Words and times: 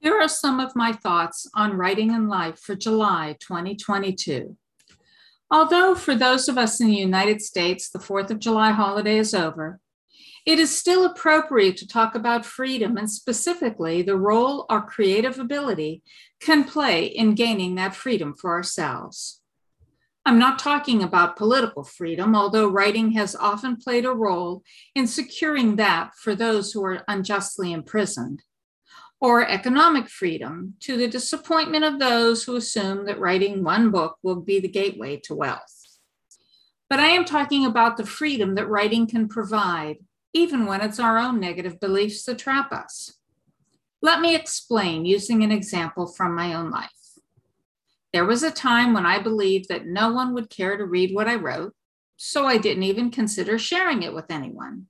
Here 0.00 0.20
are 0.20 0.28
some 0.28 0.60
of 0.60 0.76
my 0.76 0.92
thoughts 0.92 1.48
on 1.54 1.76
writing 1.76 2.10
and 2.10 2.28
life 2.28 2.58
for 2.58 2.76
July 2.76 3.36
2022. 3.40 4.56
Although 5.50 5.94
for 5.94 6.14
those 6.14 6.48
of 6.48 6.58
us 6.58 6.80
in 6.80 6.88
the 6.88 6.96
United 6.96 7.40
States, 7.40 7.88
the 7.88 7.98
4th 7.98 8.30
of 8.30 8.38
July 8.38 8.72
holiday 8.72 9.16
is 9.16 9.32
over, 9.32 9.80
it 10.44 10.58
is 10.58 10.76
still 10.76 11.06
appropriate 11.06 11.76
to 11.78 11.88
talk 11.88 12.14
about 12.14 12.44
freedom 12.44 12.96
and 12.96 13.10
specifically 13.10 14.02
the 14.02 14.16
role 14.16 14.66
our 14.68 14.82
creative 14.82 15.38
ability 15.38 16.02
can 16.40 16.64
play 16.64 17.06
in 17.06 17.34
gaining 17.34 17.74
that 17.76 17.94
freedom 17.94 18.34
for 18.34 18.52
ourselves. 18.52 19.40
I'm 20.26 20.38
not 20.38 20.58
talking 20.58 21.02
about 21.02 21.36
political 21.36 21.84
freedom, 21.84 22.36
although 22.36 22.68
writing 22.68 23.12
has 23.12 23.34
often 23.34 23.76
played 23.76 24.04
a 24.04 24.12
role 24.12 24.62
in 24.94 25.06
securing 25.06 25.76
that 25.76 26.10
for 26.16 26.34
those 26.34 26.72
who 26.72 26.84
are 26.84 27.02
unjustly 27.08 27.72
imprisoned 27.72 28.42
or 29.20 29.46
economic 29.48 30.08
freedom 30.08 30.74
to 30.80 30.96
the 30.96 31.08
disappointment 31.08 31.84
of 31.84 31.98
those 31.98 32.44
who 32.44 32.56
assume 32.56 33.06
that 33.06 33.18
writing 33.18 33.64
one 33.64 33.90
book 33.90 34.16
will 34.22 34.40
be 34.40 34.60
the 34.60 34.68
gateway 34.68 35.18
to 35.24 35.34
wealth. 35.34 35.82
But 36.88 37.00
I 37.00 37.08
am 37.08 37.24
talking 37.24 37.64
about 37.66 37.96
the 37.96 38.06
freedom 38.06 38.54
that 38.54 38.68
writing 38.68 39.06
can 39.06 39.28
provide, 39.28 39.96
even 40.32 40.66
when 40.66 40.80
it's 40.80 41.00
our 41.00 41.18
own 41.18 41.40
negative 41.40 41.80
beliefs 41.80 42.24
that 42.24 42.38
trap 42.38 42.72
us. 42.72 43.18
Let 44.02 44.20
me 44.20 44.34
explain 44.34 45.04
using 45.04 45.42
an 45.42 45.50
example 45.50 46.06
from 46.06 46.34
my 46.34 46.54
own 46.54 46.70
life. 46.70 46.90
There 48.12 48.24
was 48.24 48.42
a 48.42 48.50
time 48.50 48.94
when 48.94 49.04
I 49.04 49.18
believed 49.18 49.68
that 49.68 49.86
no 49.86 50.12
one 50.12 50.32
would 50.34 50.50
care 50.50 50.76
to 50.76 50.84
read 50.84 51.14
what 51.14 51.26
I 51.26 51.34
wrote, 51.34 51.74
so 52.16 52.46
I 52.46 52.56
didn't 52.56 52.84
even 52.84 53.10
consider 53.10 53.58
sharing 53.58 54.02
it 54.02 54.14
with 54.14 54.30
anyone. 54.30 54.86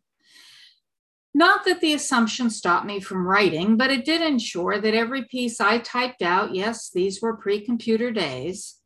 Not 1.36 1.66
that 1.66 1.82
the 1.82 1.92
assumption 1.92 2.48
stopped 2.48 2.86
me 2.86 2.98
from 2.98 3.26
writing, 3.28 3.76
but 3.76 3.90
it 3.90 4.06
did 4.06 4.22
ensure 4.22 4.80
that 4.80 4.94
every 4.94 5.26
piece 5.26 5.60
I 5.60 5.76
typed 5.76 6.22
out, 6.22 6.54
yes, 6.54 6.88
these 6.88 7.20
were 7.20 7.36
pre 7.36 7.60
computer 7.60 8.10
days, 8.10 8.76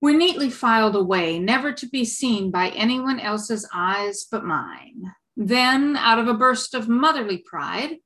were 0.00 0.12
neatly 0.12 0.50
filed 0.50 0.96
away, 0.96 1.38
never 1.38 1.70
to 1.74 1.86
be 1.86 2.04
seen 2.04 2.50
by 2.50 2.70
anyone 2.70 3.20
else's 3.20 3.68
eyes 3.72 4.26
but 4.28 4.42
mine. 4.42 5.14
Then, 5.36 5.96
out 5.96 6.18
of 6.18 6.26
a 6.26 6.34
burst 6.34 6.74
of 6.74 6.88
motherly 6.88 7.38
pride, 7.38 7.98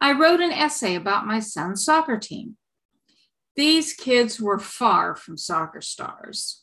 I 0.00 0.12
wrote 0.12 0.40
an 0.40 0.52
essay 0.52 0.94
about 0.94 1.26
my 1.26 1.40
son's 1.40 1.84
soccer 1.84 2.16
team. 2.16 2.58
These 3.56 3.92
kids 3.92 4.40
were 4.40 4.60
far 4.60 5.16
from 5.16 5.36
soccer 5.36 5.80
stars. 5.80 6.62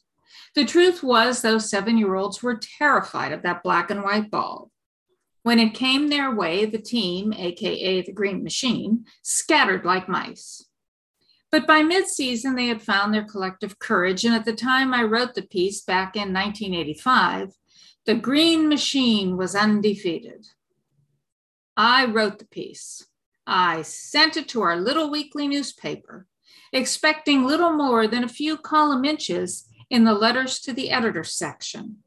The 0.55 0.63
truth 0.63 1.03
was, 1.03 1.41
those 1.41 1.69
seven 1.69 1.97
year 1.97 2.15
olds 2.15 2.41
were 2.41 2.57
terrified 2.79 3.33
of 3.33 3.43
that 3.43 3.63
black 3.63 3.91
and 3.91 4.01
white 4.01 4.31
ball. 4.31 4.71
When 5.47 5.59
it 5.59 5.73
came 5.73 6.09
their 6.09 6.35
way, 6.35 6.65
the 6.65 6.77
team, 6.77 7.31
AKA 7.31 8.01
the 8.01 8.11
Green 8.11 8.43
Machine, 8.43 9.05
scattered 9.21 9.85
like 9.85 10.09
mice. 10.09 10.65
But 11.53 11.65
by 11.65 11.83
mid-season, 11.83 12.55
they 12.55 12.67
had 12.67 12.81
found 12.81 13.13
their 13.13 13.23
collective 13.23 13.79
courage. 13.79 14.25
And 14.25 14.35
at 14.35 14.43
the 14.43 14.51
time 14.51 14.93
I 14.93 15.03
wrote 15.03 15.35
the 15.35 15.43
piece 15.43 15.79
back 15.79 16.17
in 16.17 16.33
1985, 16.33 17.53
the 18.05 18.15
Green 18.15 18.67
Machine 18.67 19.37
was 19.37 19.55
undefeated. 19.55 20.47
I 21.77 22.03
wrote 22.03 22.39
the 22.39 22.47
piece. 22.47 23.07
I 23.47 23.83
sent 23.83 24.35
it 24.35 24.49
to 24.49 24.61
our 24.63 24.75
little 24.75 25.09
weekly 25.09 25.47
newspaper, 25.47 26.27
expecting 26.73 27.45
little 27.45 27.71
more 27.71 28.05
than 28.05 28.25
a 28.25 28.27
few 28.27 28.57
column 28.57 29.05
inches 29.05 29.69
in 29.89 30.03
the 30.03 30.13
letters 30.13 30.59
to 30.59 30.73
the 30.73 30.91
editor 30.91 31.23
section. 31.23 31.99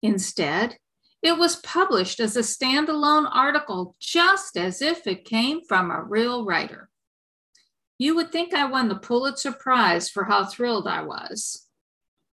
Instead, 0.00 0.78
it 1.26 1.36
was 1.36 1.56
published 1.56 2.20
as 2.20 2.36
a 2.36 2.40
standalone 2.40 3.28
article, 3.32 3.96
just 3.98 4.56
as 4.56 4.80
if 4.80 5.08
it 5.08 5.24
came 5.24 5.60
from 5.66 5.90
a 5.90 6.02
real 6.02 6.44
writer. 6.44 6.88
You 7.98 8.14
would 8.14 8.30
think 8.30 8.54
I 8.54 8.66
won 8.66 8.88
the 8.88 8.94
Pulitzer 8.94 9.50
Prize 9.50 10.08
for 10.08 10.24
how 10.24 10.44
thrilled 10.44 10.86
I 10.86 11.02
was. 11.02 11.66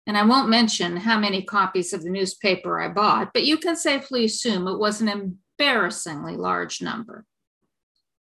And 0.08 0.18
I 0.18 0.24
won't 0.24 0.48
mention 0.48 0.96
how 0.96 1.20
many 1.20 1.42
copies 1.42 1.92
of 1.92 2.02
the 2.02 2.10
newspaper 2.10 2.80
I 2.80 2.88
bought, 2.88 3.32
but 3.32 3.44
you 3.44 3.58
can 3.58 3.76
safely 3.76 4.24
assume 4.24 4.66
it 4.66 4.78
was 4.78 5.00
an 5.00 5.08
embarrassingly 5.08 6.36
large 6.36 6.82
number. 6.82 7.26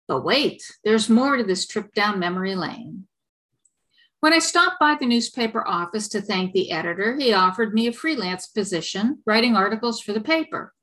But 0.07 0.23
wait, 0.23 0.63
there's 0.85 1.09
more 1.09 1.39
to 1.39 1.45
this 1.45 1.67
trip 1.67 1.95
down 1.95 2.19
memory 2.19 2.57
lane. 2.57 3.07
When 4.21 4.33
I 4.33 4.41
stopped 4.41 4.81
by 4.81 4.97
the 4.99 5.07
newspaper 5.07 5.67
office 5.67 6.09
to 6.09 6.21
thank 6.21 6.53
the 6.53 6.73
editor, 6.73 7.17
he 7.17 7.33
offered 7.33 7.73
me 7.73 7.87
a 7.87 7.93
freelance 7.93 8.49
position 8.49 9.23
writing 9.25 9.55
articles 9.55 10.01
for 10.01 10.13
the 10.13 10.21
paper. 10.21 10.75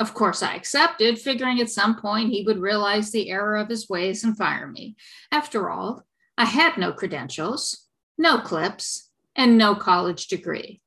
Of 0.00 0.12
course, 0.12 0.42
I 0.42 0.54
accepted, 0.54 1.20
figuring 1.20 1.60
at 1.60 1.70
some 1.70 2.00
point 2.00 2.30
he 2.30 2.42
would 2.44 2.58
realize 2.58 3.12
the 3.12 3.30
error 3.30 3.56
of 3.56 3.68
his 3.68 3.88
ways 3.88 4.24
and 4.24 4.36
fire 4.36 4.66
me. 4.66 4.96
After 5.30 5.70
all, 5.70 6.04
I 6.36 6.46
had 6.46 6.76
no 6.76 6.92
credentials, 6.92 7.86
no 8.16 8.38
clips, 8.40 9.08
and 9.36 9.56
no 9.56 9.76
college 9.76 10.26
degree. 10.26 10.80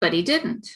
But 0.00 0.12
he 0.12 0.22
didn't. 0.22 0.68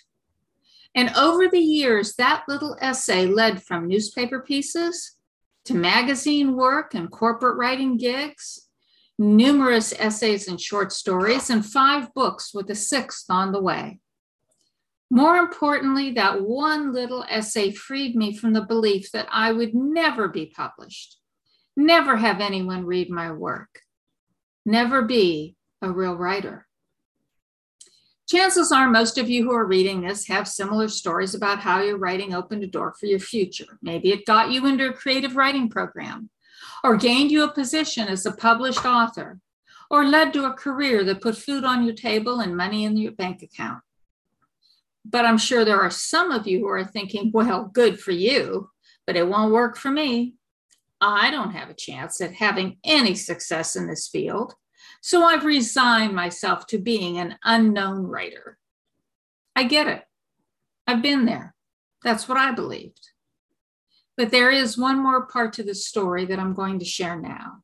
And 0.95 1.11
over 1.17 1.49
the 1.49 1.61
years, 1.61 2.15
that 2.15 2.45
little 2.47 2.77
essay 2.81 3.27
led 3.27 3.63
from 3.63 3.89
newspaper 3.89 4.41
pieces 4.41 5.17
to 5.65 5.75
magazine 5.75 6.55
work 6.55 6.95
and 6.95 7.11
corporate 7.11 7.57
writing 7.57 7.97
gigs 7.97 8.69
numerous 9.21 9.93
essays 9.99 10.49
and 10.49 10.59
short 10.59 10.93
stories, 10.93 11.51
and 11.51 11.65
five 11.65 12.13
books 12.15 12.55
with 12.55 12.71
a 12.71 12.75
sixth 12.75 13.27
on 13.29 13.53
the 13.53 13.61
way. 13.61 14.01
More 15.11 15.37
importantly, 15.37 16.13
that 16.13 16.41
one 16.41 16.93
little 16.93 17.25
essay 17.29 17.71
freed 17.71 18.17
me 18.17 18.35
from 18.35 18.55
the 18.55 18.63
belief 18.63 19.13
that 19.13 19.29
I 19.31 19.53
would 19.53 19.75
never 19.75 20.27
be 20.29 20.47
published, 20.47 21.19
never 21.77 22.17
have 22.17 22.41
anyone 22.41 22.87
read 22.87 23.11
my 23.11 23.31
work, 23.31 23.81
never 24.65 25.03
be 25.03 25.55
a 25.83 25.91
real 25.91 26.15
writer. 26.15 26.67
Chances 28.27 28.73
are 28.73 28.89
most 28.89 29.19
of 29.19 29.29
you 29.29 29.43
who 29.43 29.53
are 29.53 29.67
reading 29.67 30.01
this 30.01 30.29
have 30.29 30.49
similar 30.49 30.89
stories 30.89 31.35
about 31.35 31.59
how 31.59 31.83
your 31.83 31.99
writing 31.99 32.33
opened 32.33 32.63
a 32.63 32.69
door 32.69 32.95
for 32.99 33.07
your 33.07 33.19
future. 33.19 33.79
Maybe 33.83 34.13
it 34.13 34.25
got 34.25 34.51
you 34.51 34.65
into 34.67 34.89
a 34.89 34.93
creative 34.93 35.37
writing 35.37 35.69
program 35.69 36.31
or 36.83 36.97
gained 36.97 37.31
you 37.31 37.45
a 37.45 37.53
position 37.53 38.09
as 38.09 38.27
a 38.27 38.33
published 38.33 38.85
author, 38.85 39.41
or 39.91 40.05
led 40.05 40.33
to 40.33 40.45
a 40.45 40.53
career 40.53 41.05
that 41.05 41.21
put 41.21 41.37
food 41.37 41.65
on 41.65 41.85
your 41.85 41.95
table 41.95 42.41
and 42.41 42.57
money 42.57 42.85
in 42.85 42.97
your 42.97 43.13
bank 43.13 43.43
account. 43.43 43.83
But 45.05 45.25
I'm 45.25 45.39
sure 45.39 45.65
there 45.65 45.81
are 45.81 45.91
some 45.91 46.31
of 46.31 46.47
you 46.47 46.61
who 46.61 46.69
are 46.69 46.85
thinking, 46.85 47.31
well, 47.33 47.71
good 47.73 47.99
for 47.99 48.13
you, 48.13 48.71
but 49.07 49.17
it 49.17 49.27
won't 49.27 49.53
work 49.53 49.77
for 49.77 49.91
me. 49.91 50.35
I 51.01 51.31
don't 51.31 51.53
have 51.53 51.71
a 51.71 51.75
chance 51.75 52.21
at 52.21 52.35
having 52.35 52.77
any 52.85 53.15
success 53.15 53.75
in 53.75 53.87
this 53.87 54.09
field. 54.09 54.55
So 55.01 55.25
I've 55.25 55.45
resigned 55.45 56.15
myself 56.15 56.67
to 56.69 56.79
being 56.79 57.19
an 57.19 57.37
unknown 57.45 58.03
writer. 58.03 58.59
I 59.57 59.65
get 59.65 59.87
it. 59.87 60.05
I've 60.87 61.03
been 61.03 61.25
there. 61.25 61.55
That's 62.05 62.29
what 62.29 62.39
I 62.39 62.53
believed. 62.53 63.11
But 64.21 64.31
there 64.31 64.51
is 64.51 64.77
one 64.77 65.03
more 65.03 65.25
part 65.25 65.55
to 65.55 65.63
the 65.63 65.75
story 65.75 66.27
that 66.27 66.39
I'm 66.39 66.53
going 66.53 66.79
to 66.81 66.85
share 66.85 67.19
now. 67.19 67.63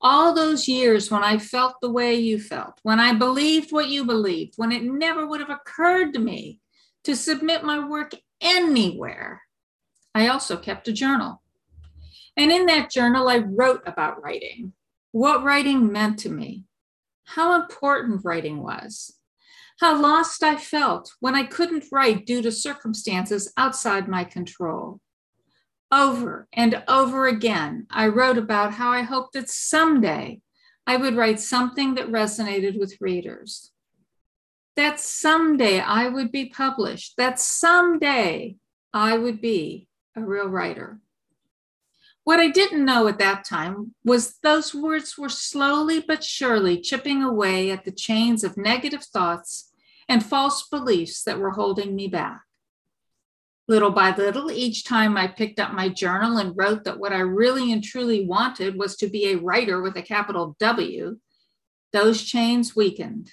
All 0.00 0.32
those 0.32 0.68
years 0.68 1.10
when 1.10 1.24
I 1.24 1.38
felt 1.38 1.74
the 1.82 1.90
way 1.90 2.14
you 2.14 2.38
felt, 2.38 2.78
when 2.84 3.00
I 3.00 3.14
believed 3.14 3.72
what 3.72 3.88
you 3.88 4.04
believed, 4.04 4.54
when 4.54 4.70
it 4.70 4.84
never 4.84 5.26
would 5.26 5.40
have 5.40 5.50
occurred 5.50 6.14
to 6.14 6.20
me 6.20 6.60
to 7.02 7.16
submit 7.16 7.64
my 7.64 7.84
work 7.84 8.12
anywhere, 8.40 9.42
I 10.14 10.28
also 10.28 10.56
kept 10.56 10.86
a 10.86 10.92
journal. 10.92 11.42
And 12.36 12.52
in 12.52 12.66
that 12.66 12.92
journal, 12.92 13.28
I 13.28 13.38
wrote 13.38 13.82
about 13.84 14.22
writing, 14.22 14.74
what 15.10 15.42
writing 15.42 15.90
meant 15.90 16.20
to 16.20 16.28
me, 16.28 16.62
how 17.24 17.60
important 17.60 18.24
writing 18.24 18.62
was, 18.62 19.16
how 19.80 20.00
lost 20.00 20.44
I 20.44 20.54
felt 20.54 21.10
when 21.18 21.34
I 21.34 21.42
couldn't 21.42 21.86
write 21.90 22.24
due 22.24 22.40
to 22.42 22.52
circumstances 22.52 23.52
outside 23.56 24.06
my 24.06 24.22
control. 24.22 25.00
Over 25.90 26.48
and 26.52 26.82
over 26.86 27.26
again, 27.26 27.86
I 27.90 28.08
wrote 28.08 28.36
about 28.36 28.74
how 28.74 28.90
I 28.90 29.02
hoped 29.02 29.32
that 29.32 29.48
someday 29.48 30.40
I 30.86 30.96
would 30.96 31.16
write 31.16 31.40
something 31.40 31.94
that 31.94 32.10
resonated 32.10 32.78
with 32.78 33.00
readers. 33.00 33.72
That 34.76 35.00
someday 35.00 35.80
I 35.80 36.08
would 36.08 36.30
be 36.30 36.46
published, 36.46 37.14
that 37.16 37.40
someday 37.40 38.56
I 38.92 39.16
would 39.16 39.40
be 39.40 39.88
a 40.14 40.20
real 40.20 40.48
writer. 40.48 41.00
What 42.24 42.40
I 42.40 42.48
didn't 42.48 42.84
know 42.84 43.08
at 43.08 43.18
that 43.20 43.44
time 43.44 43.94
was 44.04 44.36
those 44.42 44.74
words 44.74 45.16
were 45.16 45.30
slowly 45.30 46.04
but 46.06 46.22
surely 46.22 46.78
chipping 46.78 47.22
away 47.22 47.70
at 47.70 47.86
the 47.86 47.90
chains 47.90 48.44
of 48.44 48.58
negative 48.58 49.02
thoughts 49.02 49.72
and 50.10 50.22
false 50.22 50.68
beliefs 50.68 51.22
that 51.22 51.38
were 51.38 51.52
holding 51.52 51.96
me 51.96 52.06
back. 52.06 52.42
Little 53.68 53.90
by 53.90 54.16
little, 54.16 54.50
each 54.50 54.84
time 54.84 55.18
I 55.18 55.26
picked 55.26 55.60
up 55.60 55.74
my 55.74 55.90
journal 55.90 56.38
and 56.38 56.56
wrote 56.56 56.84
that 56.84 56.98
what 56.98 57.12
I 57.12 57.18
really 57.18 57.70
and 57.70 57.84
truly 57.84 58.24
wanted 58.24 58.78
was 58.78 58.96
to 58.96 59.08
be 59.08 59.26
a 59.26 59.36
writer 59.36 59.82
with 59.82 59.94
a 59.96 60.02
capital 60.02 60.56
W, 60.58 61.18
those 61.92 62.22
chains 62.22 62.74
weakened. 62.74 63.30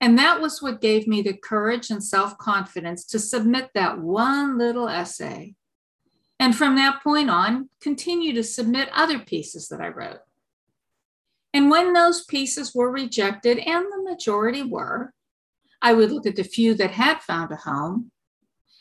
And 0.00 0.16
that 0.16 0.40
was 0.40 0.62
what 0.62 0.80
gave 0.80 1.08
me 1.08 1.22
the 1.22 1.34
courage 1.34 1.90
and 1.90 2.02
self 2.02 2.38
confidence 2.38 3.04
to 3.06 3.18
submit 3.18 3.70
that 3.74 3.98
one 3.98 4.56
little 4.56 4.88
essay. 4.88 5.56
And 6.38 6.56
from 6.56 6.76
that 6.76 7.02
point 7.02 7.28
on, 7.28 7.68
continue 7.82 8.32
to 8.34 8.44
submit 8.44 8.88
other 8.94 9.18
pieces 9.18 9.68
that 9.68 9.80
I 9.80 9.88
wrote. 9.88 10.20
And 11.52 11.68
when 11.68 11.92
those 11.92 12.24
pieces 12.24 12.74
were 12.74 12.92
rejected, 12.92 13.58
and 13.58 13.84
the 13.86 14.02
majority 14.08 14.62
were, 14.62 15.12
I 15.82 15.94
would 15.94 16.12
look 16.12 16.26
at 16.26 16.36
the 16.36 16.44
few 16.44 16.74
that 16.74 16.92
had 16.92 17.20
found 17.22 17.50
a 17.50 17.56
home 17.56 18.12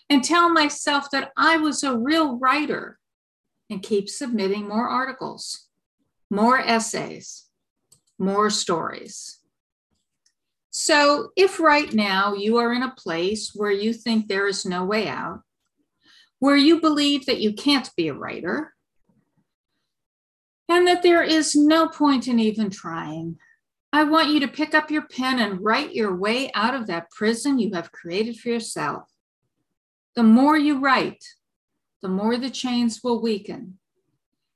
and 0.09 0.23
tell 0.23 0.49
myself 0.49 1.09
that 1.11 1.31
I 1.37 1.57
was 1.57 1.83
a 1.83 1.97
real 1.97 2.37
writer 2.37 2.97
and 3.69 3.83
keep 3.83 4.09
submitting 4.09 4.67
more 4.67 4.87
articles, 4.87 5.67
more 6.29 6.59
essays, 6.59 7.45
more 8.17 8.49
stories. 8.49 9.39
So, 10.71 11.29
if 11.35 11.59
right 11.59 11.91
now 11.93 12.33
you 12.33 12.57
are 12.57 12.73
in 12.73 12.83
a 12.83 12.93
place 12.95 13.51
where 13.55 13.71
you 13.71 13.93
think 13.93 14.27
there 14.27 14.47
is 14.47 14.65
no 14.65 14.85
way 14.85 15.07
out, 15.07 15.41
where 16.39 16.55
you 16.55 16.79
believe 16.79 17.25
that 17.25 17.41
you 17.41 17.53
can't 17.53 17.89
be 17.95 18.07
a 18.07 18.13
writer, 18.13 18.73
and 20.69 20.87
that 20.87 21.01
there 21.01 21.23
is 21.23 21.55
no 21.55 21.87
point 21.87 22.27
in 22.27 22.39
even 22.39 22.69
trying, 22.69 23.37
I 23.91 24.03
want 24.03 24.29
you 24.29 24.39
to 24.41 24.47
pick 24.47 24.75
up 24.75 24.91
your 24.91 25.07
pen 25.07 25.39
and 25.39 25.63
write 25.63 25.95
your 25.95 26.15
way 26.15 26.51
out 26.53 26.75
of 26.75 26.85
that 26.87 27.09
prison 27.09 27.57
you 27.57 27.73
have 27.73 27.91
created 27.91 28.37
for 28.37 28.49
yourself. 28.49 29.08
The 30.15 30.23
more 30.23 30.57
you 30.57 30.79
write, 30.79 31.23
the 32.01 32.09
more 32.09 32.37
the 32.37 32.49
chains 32.49 33.01
will 33.03 33.21
weaken. 33.21 33.77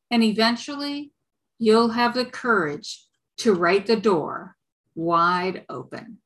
And 0.10 0.24
eventually, 0.24 1.12
you'll 1.60 1.90
have 1.90 2.14
the 2.14 2.26
courage 2.26 3.06
to 3.38 3.54
write 3.54 3.86
the 3.86 3.96
door 3.96 4.56
wide 4.96 5.66
open. 5.70 6.20